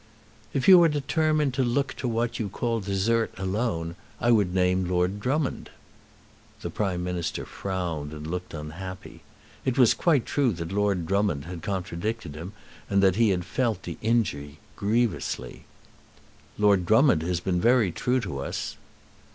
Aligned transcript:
"If 0.51 0.67
you 0.67 0.81
are 0.81 0.89
determined 0.89 1.53
to 1.53 1.63
look 1.63 1.93
to 1.97 2.07
what 2.07 2.39
you 2.39 2.49
call 2.49 2.79
desert 2.79 3.31
alone, 3.37 3.95
I 4.19 4.31
would 4.31 4.51
name 4.51 4.85
Lord 4.87 5.19
Drummond." 5.19 5.69
The 6.61 6.71
Prime 6.71 7.03
Minister 7.03 7.45
frowned 7.45 8.11
and 8.11 8.25
looked 8.25 8.55
unhappy. 8.55 9.21
It 9.63 9.77
was 9.77 9.93
quite 9.93 10.25
true 10.25 10.53
that 10.53 10.71
Lord 10.71 11.05
Drummond 11.05 11.45
had 11.45 11.61
contradicted 11.61 12.33
him, 12.33 12.53
and 12.89 13.03
that 13.03 13.17
he 13.17 13.29
had 13.29 13.45
felt 13.45 13.83
the 13.83 13.99
injury 14.01 14.57
grievously. 14.75 15.65
"Lord 16.57 16.87
Drummond 16.87 17.21
has 17.21 17.39
been 17.39 17.61
very 17.61 17.91
true 17.91 18.19
to 18.21 18.39
us." 18.39 18.77